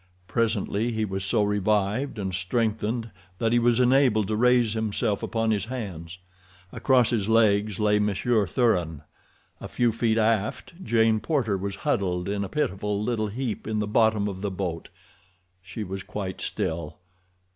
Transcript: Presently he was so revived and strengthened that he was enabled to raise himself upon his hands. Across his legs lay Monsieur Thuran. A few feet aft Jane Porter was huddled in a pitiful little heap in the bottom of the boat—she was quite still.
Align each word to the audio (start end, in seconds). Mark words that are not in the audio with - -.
Presently 0.27 0.91
he 0.91 1.05
was 1.05 1.23
so 1.23 1.43
revived 1.43 2.17
and 2.17 2.33
strengthened 2.33 3.11
that 3.37 3.51
he 3.51 3.59
was 3.59 3.79
enabled 3.79 4.29
to 4.29 4.35
raise 4.35 4.73
himself 4.73 5.21
upon 5.21 5.51
his 5.51 5.65
hands. 5.65 6.17
Across 6.71 7.11
his 7.11 7.29
legs 7.29 7.79
lay 7.79 7.99
Monsieur 7.99 8.47
Thuran. 8.47 9.03
A 9.59 9.67
few 9.67 9.91
feet 9.91 10.17
aft 10.17 10.73
Jane 10.83 11.19
Porter 11.19 11.55
was 11.55 11.75
huddled 11.85 12.27
in 12.27 12.43
a 12.43 12.49
pitiful 12.49 12.99
little 12.99 13.27
heap 13.27 13.67
in 13.67 13.77
the 13.77 13.85
bottom 13.85 14.27
of 14.27 14.41
the 14.41 14.49
boat—she 14.49 15.83
was 15.83 16.01
quite 16.01 16.41
still. 16.41 16.97